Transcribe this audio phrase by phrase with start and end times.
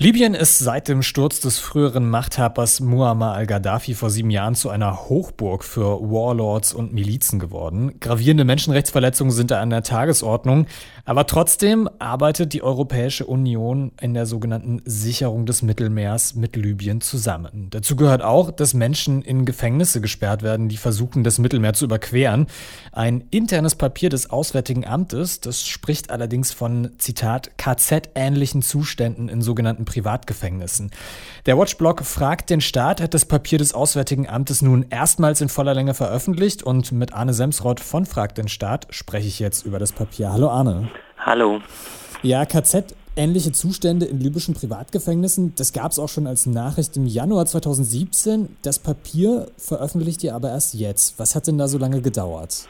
[0.00, 5.08] Libyen ist seit dem Sturz des früheren Machthabers Muammar al-Gaddafi vor sieben Jahren zu einer
[5.08, 7.98] Hochburg für Warlords und Milizen geworden.
[7.98, 10.66] Gravierende Menschenrechtsverletzungen sind da an der Tagesordnung.
[11.04, 17.66] Aber trotzdem arbeitet die Europäische Union in der sogenannten Sicherung des Mittelmeers mit Libyen zusammen.
[17.70, 22.46] Dazu gehört auch, dass Menschen in Gefängnisse gesperrt werden, die versuchen, das Mittelmeer zu überqueren.
[22.92, 29.86] Ein internes Papier des Auswärtigen Amtes, das spricht allerdings von, Zitat, KZ-ähnlichen Zuständen in sogenannten
[29.88, 30.90] Privatgefängnissen.
[31.46, 35.74] Der Watchblog fragt den Staat, hat das Papier des Auswärtigen Amtes nun erstmals in voller
[35.74, 39.92] Länge veröffentlicht und mit Arne Semsrott von Fragt den Staat spreche ich jetzt über das
[39.92, 40.32] Papier.
[40.32, 40.90] Hallo Arne.
[41.18, 41.60] Hallo.
[42.22, 45.54] Ja, KZ ähnliche Zustände in libyschen Privatgefängnissen.
[45.56, 48.56] Das gab es auch schon als Nachricht im Januar 2017.
[48.62, 51.18] Das Papier veröffentlicht ihr aber erst jetzt.
[51.18, 52.68] Was hat denn da so lange gedauert?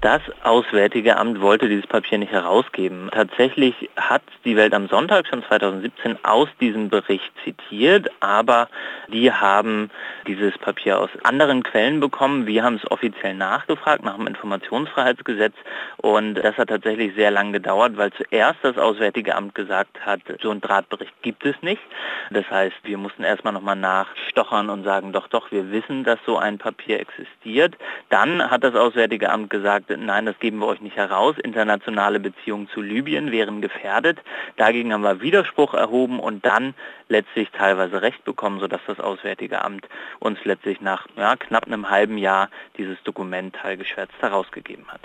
[0.00, 3.10] Das Auswärtige Amt wollte dieses Papier nicht herausgeben.
[3.12, 8.70] Tatsächlich hat die Welt am Sonntag schon 2017 aus diesem Bericht zitiert, aber
[9.08, 9.90] die haben
[10.26, 12.46] dieses Papier aus anderen Quellen bekommen.
[12.46, 15.52] Wir haben es offiziell nachgefragt nach dem Informationsfreiheitsgesetz
[15.98, 20.50] und das hat tatsächlich sehr lang gedauert, weil zuerst das Auswärtige Amt gesagt hat, so
[20.50, 21.82] einen Drahtbericht gibt es nicht.
[22.30, 26.38] Das heißt, wir mussten erstmal nochmal nachstochern und sagen, doch, doch, wir wissen, dass so
[26.38, 27.76] ein Papier existiert.
[28.08, 32.68] Dann hat das Auswärtige Amt gesagt, nein, das geben wir euch nicht heraus, internationale Beziehungen
[32.68, 34.18] zu Libyen wären gefährdet.
[34.56, 36.74] Dagegen haben wir Widerspruch erhoben und dann
[37.08, 42.18] letztlich teilweise Recht bekommen, sodass das Auswärtige Amt uns letztlich nach ja, knapp einem halben
[42.18, 45.00] Jahr dieses Dokument teilgeschwärzt herausgegeben hat.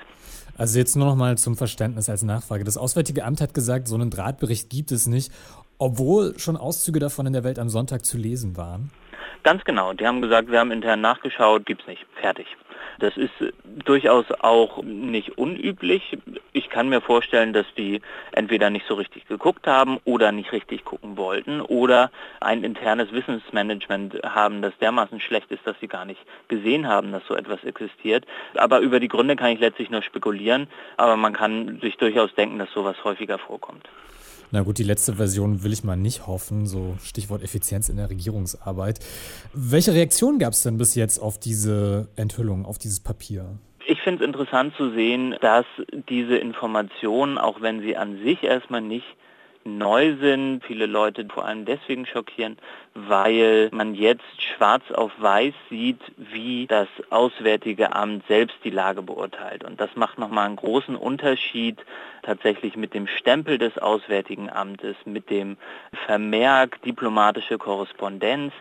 [0.58, 2.64] Also jetzt nur noch mal zum Verständnis als Nachfrage.
[2.64, 5.32] Das Auswärtige Amt hat gesagt, so einen Drahtbericht gibt es nicht,
[5.78, 8.92] obwohl schon Auszüge davon in der Welt am Sonntag zu lesen waren.
[9.44, 9.94] Ganz genau.
[9.94, 12.06] Die haben gesagt, wir haben intern nachgeschaut, gibt es nicht.
[12.20, 12.48] Fertig.
[13.00, 13.34] Das ist
[13.64, 16.18] durchaus auch nicht unüblich.
[16.54, 20.86] Ich kann mir vorstellen, dass die entweder nicht so richtig geguckt haben oder nicht richtig
[20.86, 26.22] gucken wollten oder ein internes Wissensmanagement haben, das dermaßen schlecht ist, dass sie gar nicht
[26.48, 28.26] gesehen haben, dass so etwas existiert.
[28.56, 32.60] Aber über die Gründe kann ich letztlich nur spekulieren, aber man kann sich durchaus denken,
[32.60, 33.90] dass sowas häufiger vorkommt.
[34.52, 38.10] Na gut, die letzte Version will ich mal nicht hoffen, so Stichwort Effizienz in der
[38.10, 39.00] Regierungsarbeit.
[39.54, 43.58] Welche Reaktion gab es denn bis jetzt auf diese Enthüllung, auf dieses Papier?
[43.88, 45.66] Ich finde es interessant zu sehen, dass
[46.10, 49.06] diese Informationen, auch wenn sie an sich erstmal nicht
[49.66, 52.58] neu sind, viele Leute vor allem deswegen schockieren,
[52.94, 59.64] weil man jetzt schwarz auf weiß sieht, wie das Auswärtige Amt selbst die Lage beurteilt.
[59.64, 61.84] Und das macht nochmal einen großen Unterschied
[62.22, 65.58] tatsächlich mit dem Stempel des Auswärtigen Amtes, mit dem
[66.06, 68.54] Vermerk diplomatische Korrespondenz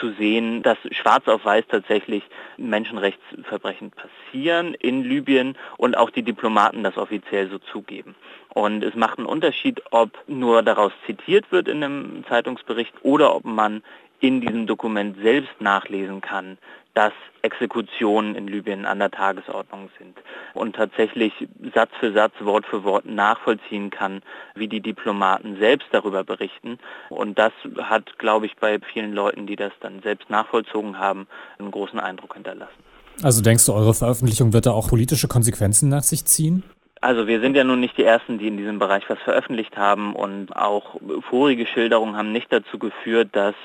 [0.00, 2.22] zu sehen, dass schwarz auf weiß tatsächlich
[2.56, 8.14] Menschenrechtsverbrechen passieren in Libyen und auch die Diplomaten das offiziell so zugeben.
[8.54, 13.44] Und es macht einen Unterschied, ob nur daraus zitiert wird in einem Zeitungsbericht oder ob
[13.44, 13.82] man
[14.20, 16.58] in diesem Dokument selbst nachlesen kann,
[16.94, 20.16] dass Exekutionen in Libyen an der Tagesordnung sind
[20.54, 21.32] und tatsächlich
[21.74, 24.22] Satz für Satz, Wort für Wort nachvollziehen kann,
[24.54, 26.78] wie die Diplomaten selbst darüber berichten.
[27.08, 31.26] Und das hat, glaube ich, bei vielen Leuten, die das dann selbst nachvollzogen haben,
[31.58, 32.84] einen großen Eindruck hinterlassen.
[33.22, 36.62] Also denkst du, eure Veröffentlichung wird da auch politische Konsequenzen nach sich ziehen?
[37.02, 40.14] Also wir sind ja nun nicht die Ersten, die in diesem Bereich was veröffentlicht haben
[40.14, 43.56] und auch vorige Schilderungen haben nicht dazu geführt, dass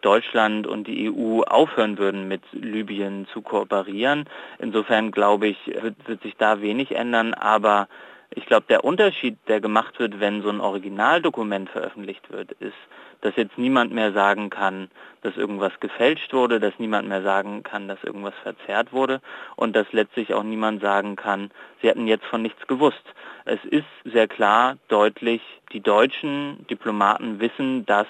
[0.00, 4.24] Deutschland und die EU aufhören würden, mit Libyen zu kooperieren.
[4.58, 7.86] Insofern glaube ich, wird, wird sich da wenig ändern, aber
[8.30, 12.76] ich glaube, der Unterschied, der gemacht wird, wenn so ein Originaldokument veröffentlicht wird, ist,
[13.20, 14.90] dass jetzt niemand mehr sagen kann,
[15.22, 19.20] dass irgendwas gefälscht wurde, dass niemand mehr sagen kann, dass irgendwas verzerrt wurde
[19.56, 21.50] und dass letztlich auch niemand sagen kann,
[21.80, 23.02] sie hätten jetzt von nichts gewusst.
[23.44, 25.40] Es ist sehr klar, deutlich,
[25.72, 28.06] die deutschen Diplomaten wissen, dass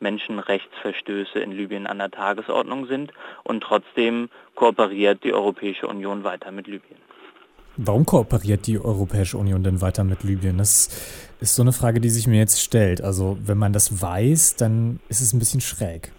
[0.00, 3.12] Menschenrechtsverstöße in Libyen an der Tagesordnung sind
[3.44, 6.98] und trotzdem kooperiert die Europäische Union weiter mit Libyen.
[7.82, 10.58] Warum kooperiert die Europäische Union denn weiter mit Libyen?
[10.58, 10.88] Das
[11.40, 13.00] ist so eine Frage, die sich mir jetzt stellt.
[13.00, 16.12] Also wenn man das weiß, dann ist es ein bisschen schräg.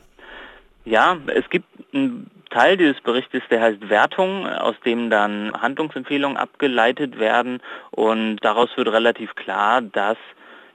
[0.86, 7.20] Ja, es gibt einen Teil dieses Berichtes, der heißt Wertung, aus dem dann Handlungsempfehlungen abgeleitet
[7.20, 7.62] werden
[7.92, 10.18] und daraus wird relativ klar, dass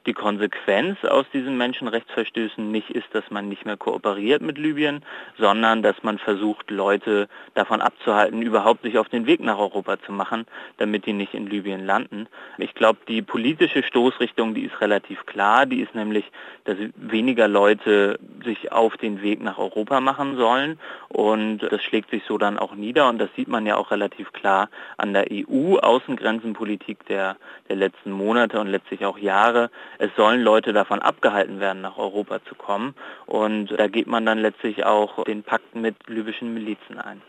[0.06, 5.04] die Konsequenz aus diesen Menschenrechtsverstößen nicht ist, dass man nicht mehr kooperiert mit Libyen,
[5.38, 10.12] sondern dass man versucht, Leute davon abzuhalten, überhaupt sich auf den Weg nach Europa zu
[10.12, 10.46] machen,
[10.78, 12.28] damit die nicht in Libyen landen.
[12.58, 15.66] Ich glaube, die politische Stoßrichtung, die ist relativ klar.
[15.66, 16.24] Die ist nämlich,
[16.64, 20.80] dass weniger Leute sich auf den Weg nach Europa machen sollen.
[21.08, 23.10] Und das schlägt sich so dann auch nieder.
[23.10, 27.36] Und das sieht man ja auch relativ klar an der EU-Außengrenzenpolitik der,
[27.68, 29.70] der letzten Monate und letztlich auch Jahre.
[29.98, 32.94] Es sollen Leute davon abgehalten werden, nach Europa zu kommen.
[33.26, 37.20] Und da geht man dann letztlich auch den Pakt mit libyschen Milizen ein.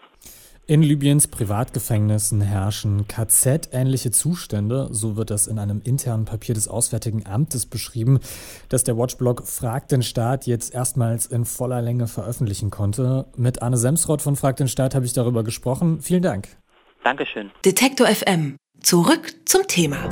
[0.70, 7.26] In Libyens Privatgefängnissen herrschen KZ-ähnliche Zustände, so wird das in einem internen Papier des Auswärtigen
[7.26, 8.20] Amtes beschrieben,
[8.68, 13.28] das der Watchblog Frag den Staat jetzt erstmals in voller Länge veröffentlichen konnte.
[13.38, 16.02] Mit Arne Semsrott von Frag den Staat habe ich darüber gesprochen.
[16.02, 16.50] Vielen Dank.
[17.02, 17.50] Dankeschön.
[17.64, 18.58] Detektor FM.
[18.82, 20.10] Zurück zum Thema.